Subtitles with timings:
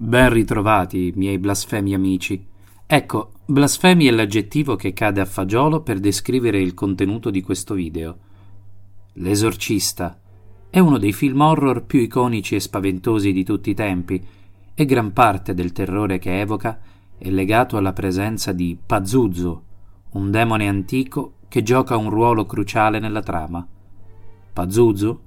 [0.00, 2.46] Ben ritrovati, miei blasfemi amici.
[2.86, 8.16] Ecco, blasfemi è l'aggettivo che cade a fagiolo per descrivere il contenuto di questo video.
[9.14, 10.16] L'esorcista
[10.70, 14.24] è uno dei film horror più iconici e spaventosi di tutti i tempi
[14.72, 16.78] e gran parte del terrore che evoca
[17.18, 19.62] è legato alla presenza di Pazuzu,
[20.10, 23.66] un demone antico che gioca un ruolo cruciale nella trama.
[24.52, 25.20] Pazuzu,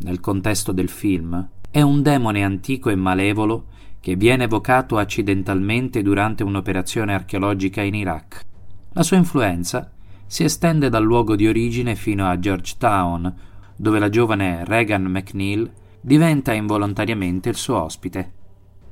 [0.00, 6.42] nel contesto del film, è un demone antico e malevolo che viene evocato accidentalmente durante
[6.42, 8.44] un'operazione archeologica in Iraq.
[8.92, 9.90] La sua influenza
[10.26, 13.34] si estende dal luogo di origine fino a Georgetown,
[13.76, 18.32] dove la giovane Regan McNeil diventa involontariamente il suo ospite.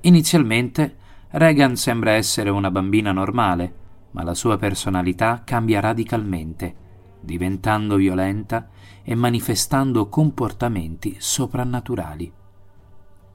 [0.02, 0.96] Inizialmente
[1.30, 3.74] Regan sembra essere una bambina normale,
[4.12, 6.74] ma la sua personalità cambia radicalmente,
[7.20, 8.68] diventando violenta
[9.02, 12.32] e manifestando comportamenti soprannaturali.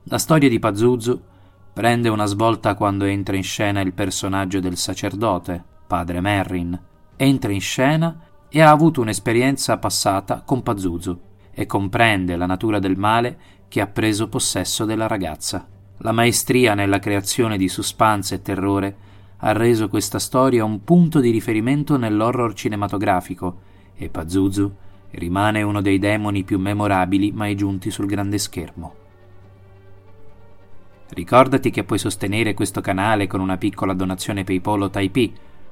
[0.06, 1.22] La storia di Pazuzu
[1.74, 6.80] prende una svolta quando entra in scena il personaggio del sacerdote, padre Merrin.
[7.16, 8.20] Entra in scena
[8.50, 11.20] e ha avuto un'esperienza passata con Pazuzu
[11.54, 15.66] e comprende la natura del male che ha preso possesso della ragazza.
[15.98, 18.96] La maestria nella creazione di suspense e terrore
[19.38, 23.60] ha reso questa storia un punto di riferimento nell'horror cinematografico
[23.96, 24.76] e Pazuzu
[25.12, 29.01] rimane uno dei demoni più memorabili mai giunti sul grande schermo.
[31.14, 35.32] Ricordati che puoi sostenere questo canale con una piccola donazione PayPal o Type,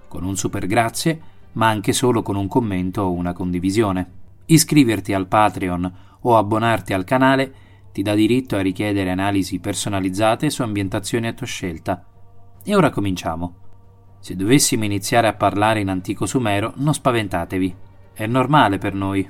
[0.09, 1.21] con un super grazie,
[1.53, 4.11] ma anche solo con un commento o una condivisione.
[4.45, 7.53] Iscriverti al Patreon o abbonarti al canale
[7.93, 12.05] ti dà diritto a richiedere analisi personalizzate su ambientazioni a tua scelta.
[12.61, 13.55] E ora cominciamo.
[14.19, 17.75] Se dovessimo iniziare a parlare in antico sumero, non spaventatevi.
[18.13, 19.27] È normale per noi.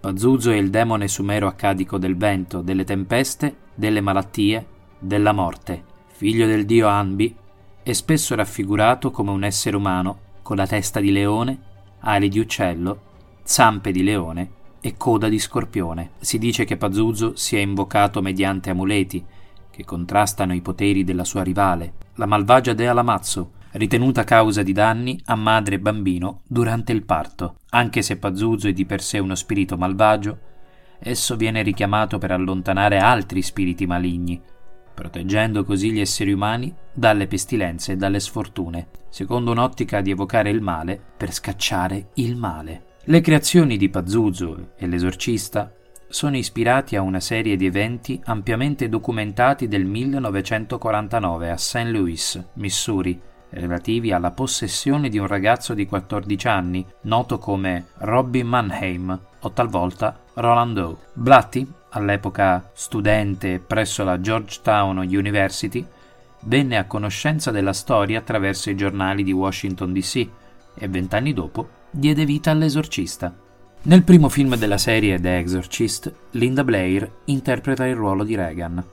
[0.00, 4.66] Pazuzu è il demone sumero accadico del vento, delle tempeste, delle malattie,
[5.00, 5.82] della morte.
[6.06, 7.34] Figlio del dio Anbi,
[7.82, 11.58] è spesso raffigurato come un essere umano con la testa di leone,
[12.00, 13.00] ali di uccello,
[13.42, 14.50] zampe di leone
[14.80, 16.10] e coda di scorpione.
[16.20, 19.24] Si dice che Pazuzu sia invocato mediante amuleti
[19.70, 25.20] che contrastano i poteri della sua rivale, la malvagia dea Lamazzo, ritenuta causa di danni
[25.26, 27.56] a madre e bambino durante il parto.
[27.70, 30.38] Anche se Pazuzu è di per sé uno spirito malvagio,
[30.98, 34.40] esso viene richiamato per allontanare altri spiriti maligni,
[34.94, 40.60] proteggendo così gli esseri umani dalle pestilenze e dalle sfortune, secondo un'ottica di evocare il
[40.60, 42.82] male per scacciare il male.
[43.04, 45.72] Le creazioni di Pazuzu e l'esorcista
[46.08, 51.84] sono ispirati a una serie di eventi ampiamente documentati del 1949 a St.
[51.84, 53.18] Louis, Missouri,
[53.50, 60.20] relativi alla possessione di un ragazzo di 14 anni, noto come Robbie Mannheim o talvolta
[60.34, 60.96] Roland Doe.
[61.12, 65.84] Blatty, all'epoca studente presso la Georgetown University,
[66.42, 70.28] venne a conoscenza della storia attraverso i giornali di Washington DC
[70.74, 73.34] e vent'anni dopo diede vita all'esorcista.
[73.82, 78.84] Nel primo film della serie The Exorcist, Linda Blair interpreta il ruolo di Regan.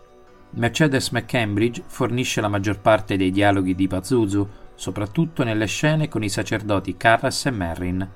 [0.51, 6.29] Mercedes McCambridge fornisce la maggior parte dei dialoghi di Pazuzu, soprattutto nelle scene con i
[6.29, 8.09] sacerdoti Carras e Merrin.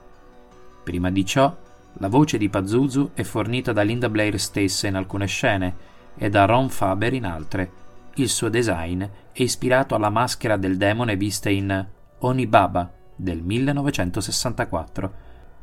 [0.84, 1.56] Prima di ciò,
[1.94, 5.76] la voce di Pazuzu è fornita da Linda Blair stessa in alcune scene
[6.16, 7.72] e da Ron Faber in altre.
[8.16, 11.88] Il suo design è ispirato alla maschera del demone vista in
[12.20, 15.14] Onibaba del 1964,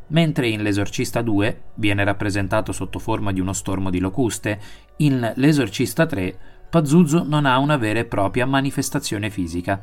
[0.09, 4.61] mentre in L'Esorcista 2 viene rappresentato sotto forma di uno stormo di locuste,
[4.97, 6.39] in L'Esorcista 3
[6.69, 9.83] Pazuzu non ha una vera e propria manifestazione fisica.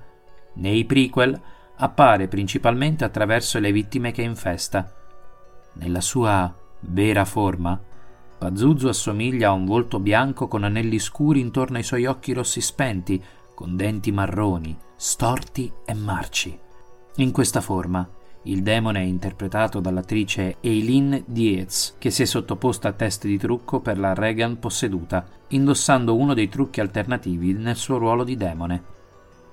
[0.55, 1.39] Nei prequel
[1.77, 4.93] appare principalmente attraverso le vittime che infesta.
[5.75, 7.79] Nella sua vera forma,
[8.37, 13.21] Pazuzu assomiglia a un volto bianco con anelli scuri intorno ai suoi occhi rossi spenti,
[13.53, 16.57] con denti marroni, storti e marci.
[17.15, 18.07] In questa forma,
[18.43, 23.79] il demone è interpretato dall'attrice Eileen Dietz, che si è sottoposta a test di trucco
[23.79, 28.83] per la Regan posseduta, indossando uno dei trucchi alternativi nel suo ruolo di demone.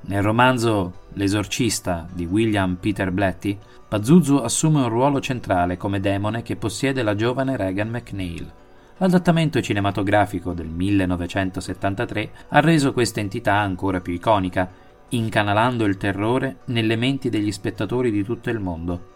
[0.02, 6.56] Nel romanzo L'esorcista di William Peter Blatty, Pazuzu assume un ruolo centrale come demone che
[6.56, 8.50] possiede la giovane Regan McNeil.
[8.96, 14.70] L'adattamento cinematografico del 1973 ha reso questa entità ancora più iconica,
[15.10, 19.10] incanalando il terrore nelle menti degli spettatori di tutto il mondo.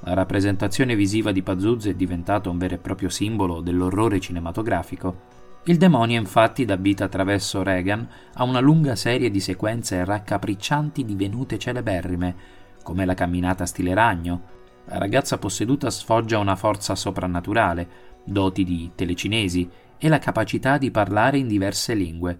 [0.00, 5.30] La rappresentazione visiva di Pazuzu è diventata un vero e proprio simbolo dell'orrore cinematografico.
[5.66, 11.56] Il demonio infatti dà vita attraverso Reagan a una lunga serie di sequenze raccapriccianti divenute
[11.56, 12.34] celeberrime,
[12.82, 14.42] come la camminata stile ragno.
[14.86, 17.88] La ragazza posseduta sfoggia una forza soprannaturale,
[18.24, 22.36] doti di telecinesi e la capacità di parlare in diverse lingue.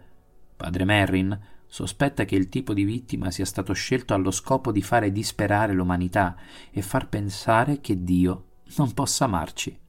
[0.57, 5.13] Padre Merrin sospetta che il tipo di vittima sia stato scelto allo scopo di fare
[5.13, 6.35] disperare l'umanità
[6.73, 8.47] e far pensare che Dio
[8.79, 9.82] non possa amarci.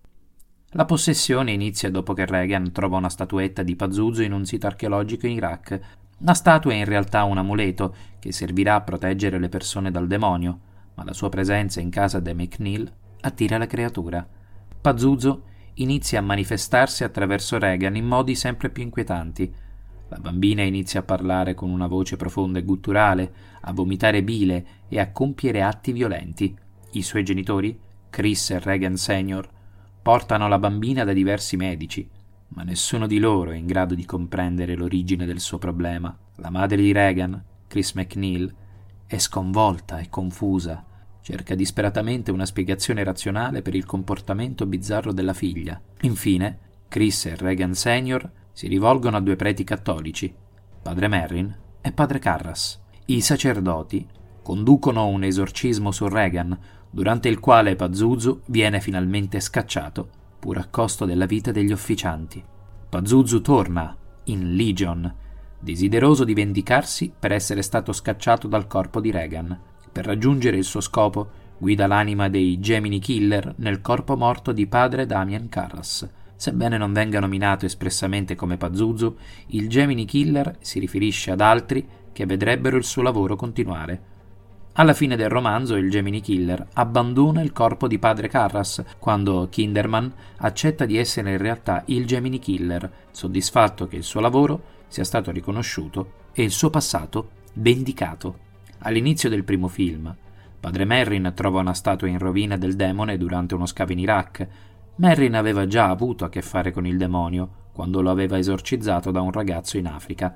[0.76, 5.28] La possessione inizia dopo che Reagan trova una statuetta di Pazuzu in un sito archeologico
[5.28, 5.80] in Iraq.
[6.20, 10.60] La statua è in realtà un amuleto che servirà a proteggere le persone dal demonio,
[10.96, 12.92] ma la sua presenza in casa de McNeil
[13.22, 14.28] attira la creatura.
[14.82, 15.44] Pazuzu
[15.76, 19.54] inizia a manifestarsi attraverso Reagan in modi sempre più inquietanti.
[20.08, 25.00] La bambina inizia a parlare con una voce profonda e gutturale, a vomitare bile e
[25.00, 26.58] a compiere atti violenti.
[26.94, 27.80] I suoi genitori,
[28.10, 29.53] Chris e Reagan Senior,
[30.04, 32.08] portano la bambina da diversi medici,
[32.50, 36.16] ma nessuno di loro è in grado di comprendere l'origine del suo problema.
[36.36, 38.54] La madre di Reagan, Chris McNeil,
[39.08, 40.86] è sconvolta e confusa
[41.24, 45.82] cerca disperatamente una spiegazione razionale per il comportamento bizzarro della figlia.
[46.02, 46.60] Infine,
[46.90, 50.32] Chris e Regan Senior si rivolgono a due preti cattolici,
[50.82, 52.80] padre Merrin e padre Carras.
[53.06, 54.06] I sacerdoti
[54.44, 56.60] conducono un esorcismo su Regan,
[56.94, 60.08] durante il quale Pazuzu viene finalmente scacciato,
[60.38, 62.44] pur a costo della vita degli officianti.
[62.88, 65.12] Pazuzu torna, in Legion,
[65.60, 69.60] desideroso di vendicarsi per essere stato scacciato dal corpo di Regan.
[69.92, 75.08] Per raggiungere il suo scopo, guida l'anima dei Gemini Killer nel corpo morto di padre
[75.08, 76.08] Damien Carras.
[76.36, 79.18] Sebbene non venga nominato espressamente come Pazuzu,
[79.48, 84.12] il Gemini Killer si riferisce ad altri che vedrebbero il suo lavoro continuare.
[84.76, 90.12] Alla fine del romanzo il Gemini Killer abbandona il corpo di padre Carras quando Kinderman
[90.38, 95.30] accetta di essere in realtà il Gemini Killer, soddisfatto che il suo lavoro sia stato
[95.30, 98.40] riconosciuto e il suo passato vendicato.
[98.80, 100.12] All'inizio del primo film,
[100.60, 104.48] padre Merrin trova una statua in rovina del demone durante uno scavo in Iraq.
[104.96, 109.22] Merrin aveva già avuto a che fare con il demonio quando lo aveva esorcizzato da
[109.22, 110.36] un ragazzo in Africa.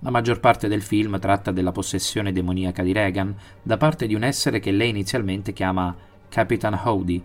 [0.00, 4.22] La maggior parte del film tratta della possessione demoniaca di Reagan da parte di un
[4.22, 5.94] essere che lei inizialmente chiama
[6.28, 7.20] Capitan Howdy.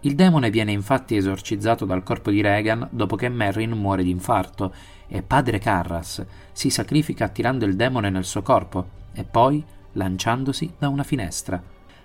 [0.00, 4.72] Il demone viene infatti esorcizzato dal corpo di Reagan dopo che Merrin muore di infarto
[5.08, 9.62] e padre Carras si sacrifica attirando il demone nel suo corpo e poi
[9.92, 11.62] lanciandosi da una finestra.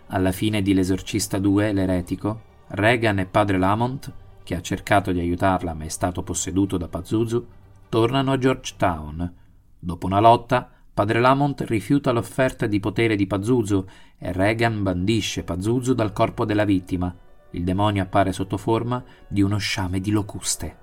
[0.08, 4.12] Alla fine di L'esorcista 2, l'eretico, Regan e padre Lamont,
[4.44, 7.48] che ha cercato di aiutarla ma è stato posseduto da Pazuzu,
[7.88, 9.44] tornano a Georgetown.
[9.80, 13.86] Dopo una lotta, padre Lamont rifiuta l'offerta di potere di Pazuzu
[14.18, 17.14] e Regan bandisce Pazuzu dal corpo della vittima.
[17.52, 20.78] Il demonio appare sotto forma di uno sciame di locuste.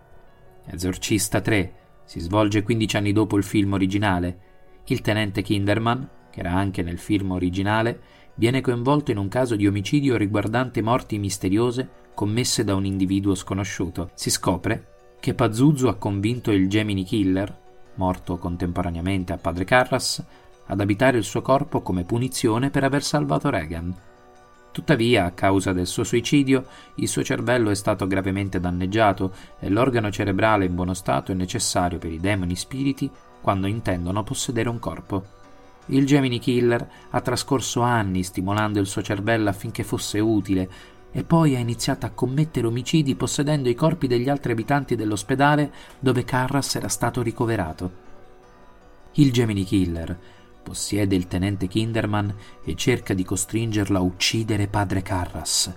[0.66, 1.74] Esorcista 3
[2.04, 4.38] si svolge 15 anni dopo il film originale.
[4.86, 8.00] Il tenente Kinderman, che era anche nel film originale,
[8.34, 14.10] viene coinvolto in un caso di omicidio riguardante morti misteriose commesse da un individuo sconosciuto.
[14.14, 14.88] Si scopre
[15.20, 17.60] che Pazuzu ha convinto il Gemini Killer,
[17.94, 20.24] morto contemporaneamente a padre Carras,
[20.66, 23.94] ad abitare il suo corpo come punizione per aver salvato Regan.
[24.72, 26.64] Tuttavia, a causa del suo suicidio,
[26.94, 31.98] il suo cervello è stato gravemente danneggiato e l'organo cerebrale in buono stato è necessario
[31.98, 33.10] per i demoni spiriti
[33.43, 35.40] quando intendono possedere un corpo.
[35.86, 40.70] Il Gemini Killer ha trascorso anni stimolando il suo cervello affinché fosse utile
[41.12, 46.24] e poi ha iniziato a commettere omicidi possedendo i corpi degli altri abitanti dell'ospedale dove
[46.24, 48.10] Carras era stato ricoverato.
[49.12, 50.19] Il Gemini Killer
[50.62, 55.70] possiede il tenente Kinderman e cerca di costringerlo a uccidere padre Carras,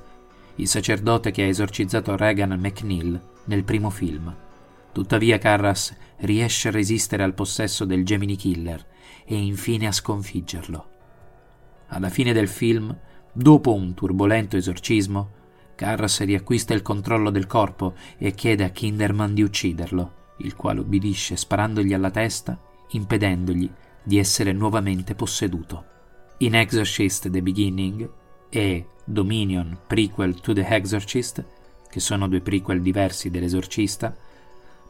[0.56, 4.34] il sacerdote che ha esorcizzato Regan McNeil nel primo film.
[4.94, 8.86] Tuttavia Carras riesce a resistere al possesso del Gemini Killer
[9.26, 10.90] e infine a sconfiggerlo.
[11.88, 12.98] Alla fine del film,
[13.36, 15.32] dopo un turbolento esorcismo,
[15.76, 21.36] Carras riacquista il controllo del corpo e chiede a Kinderman di ucciderlo, il quale obbedisce
[21.36, 22.58] sparandogli alla testa,
[22.92, 23.70] impedendogli
[24.02, 25.84] di essere nuovamente posseduto.
[26.38, 28.10] In Exorcist The Beginning
[28.48, 31.46] e Dominion Prequel to the Exorcist,
[31.90, 34.16] che sono due prequel diversi dell'esorcista,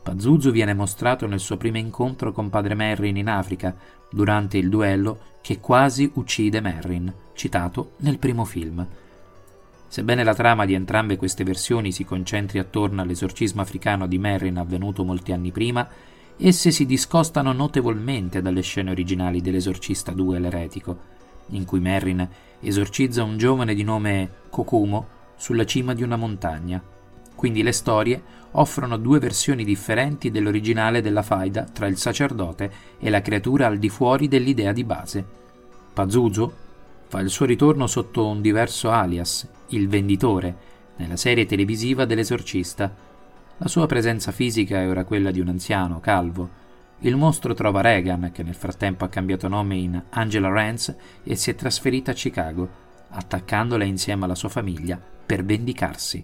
[0.05, 3.75] Pazuzu viene mostrato nel suo primo incontro con padre Merrin in Africa,
[4.07, 8.85] durante il duello che quasi uccide Merrin, citato nel primo film.
[9.87, 15.03] Sebbene la trama di entrambe queste versioni si concentri attorno all'esorcismo africano di Merrin avvenuto
[15.03, 15.89] molti anni prima,
[16.37, 20.99] esse si discostano notevolmente dalle scene originali dell'Esorcista 2 l'eretico,
[21.47, 26.93] in cui Merrin esorcizza un giovane di nome Kokumo sulla cima di una montagna.
[27.35, 33.21] Quindi le storie offrono due versioni differenti dell'originale della faida tra il sacerdote e la
[33.21, 35.25] creatura al di fuori dell'idea di base.
[35.93, 36.51] Pazuzu
[37.07, 42.93] fa il suo ritorno sotto un diverso alias, il Venditore, nella serie televisiva dell'esorcista.
[43.57, 46.63] La sua presenza fisica è ora quella di un anziano, calvo.
[46.99, 51.51] Il mostro trova Regan, che nel frattempo ha cambiato nome in Angela Rance e si
[51.51, 52.69] è trasferita a Chicago,
[53.09, 56.23] attaccandola insieme alla sua famiglia per vendicarsi.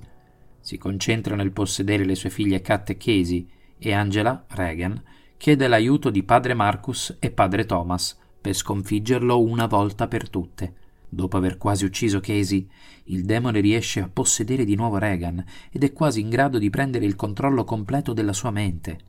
[0.61, 5.01] Si concentra nel possedere le sue figlie Kat e Casey e Angela, Regan,
[5.35, 10.75] chiede l'aiuto di padre Marcus e padre Thomas per sconfiggerlo una volta per tutte.
[11.09, 12.69] Dopo aver quasi ucciso Casey,
[13.05, 17.05] il demone riesce a possedere di nuovo Regan ed è quasi in grado di prendere
[17.05, 18.99] il controllo completo della sua mente.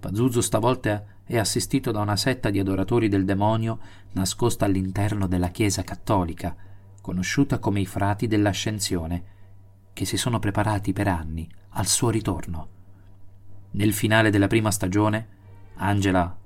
[0.00, 3.78] Pazuzu stavolta è assistito da una setta di adoratori del demonio
[4.12, 6.54] nascosta all'interno della Chiesa cattolica,
[7.00, 9.22] conosciuta come i frati dell'ascensione,
[10.00, 12.68] che si sono preparati per anni al suo ritorno.
[13.72, 15.26] Nel finale della prima stagione,
[15.74, 16.38] Angela,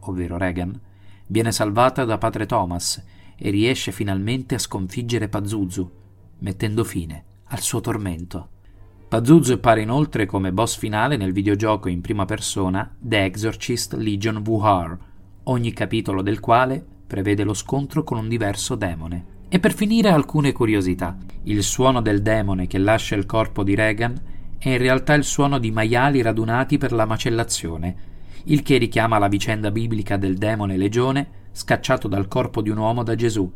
[0.00, 0.80] ovvero Regan,
[1.26, 3.04] viene salvata da padre Thomas
[3.36, 5.90] e riesce finalmente a sconfiggere Pazuzu,
[6.38, 8.48] mettendo fine al suo tormento.
[9.06, 14.98] Pazuzu appare inoltre come boss finale nel videogioco in prima persona The Exorcist Legion Wuhar,
[15.42, 19.33] ogni capitolo del quale prevede lo scontro con un diverso demone.
[19.54, 21.16] E per finire alcune curiosità.
[21.44, 24.20] Il suono del demone che lascia il corpo di Regan
[24.58, 27.96] è in realtà il suono di maiali radunati per la macellazione,
[28.46, 33.04] il che richiama la vicenda biblica del demone legione scacciato dal corpo di un uomo
[33.04, 33.48] da Gesù,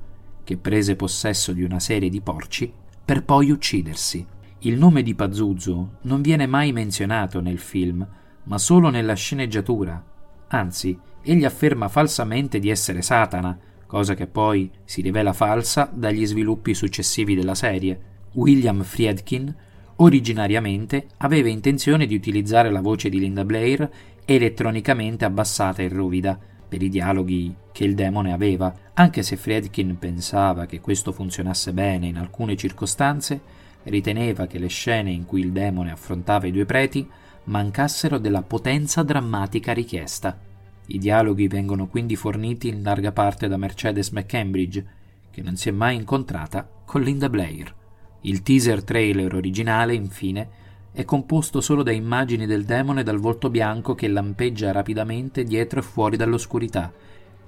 [0.45, 2.73] che prese possesso di una serie di porci
[3.05, 4.25] per poi uccidersi.
[4.61, 8.07] Il nome di Pazuzu non viene mai menzionato nel film,
[8.45, 10.01] ma solo nella sceneggiatura.
[10.47, 16.75] Anzi, egli afferma falsamente di essere Satana, cosa che poi si rivela falsa dagli sviluppi
[16.75, 17.99] successivi della serie.
[18.35, 19.53] William Friedkin
[19.97, 23.91] originariamente aveva intenzione di utilizzare la voce di Linda Blair
[24.27, 30.67] elettronicamente abbassata e ruvida per i dialoghi che il demone aveva, anche se Friedkin pensava
[30.67, 33.41] che questo funzionasse bene in alcune circostanze,
[33.85, 37.09] riteneva che le scene in cui il demone affrontava i due preti
[37.45, 40.48] mancassero della potenza drammatica richiesta.
[40.91, 44.87] I dialoghi vengono quindi forniti in larga parte da Mercedes McCambridge,
[45.31, 47.75] che non si è mai incontrata con Linda Blair.
[48.23, 50.49] Il teaser trailer originale, infine,
[50.93, 55.83] è composto solo da immagini del demone dal volto bianco che lampeggia rapidamente dietro e
[55.83, 56.93] fuori dall'oscurità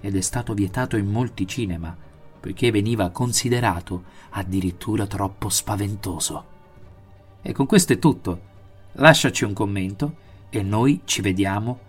[0.00, 2.09] ed è stato vietato in molti cinema
[2.40, 6.44] poiché veniva considerato addirittura troppo spaventoso.
[7.42, 8.49] E con questo è tutto.
[8.92, 10.14] Lasciaci un commento
[10.49, 11.88] e noi ci vediamo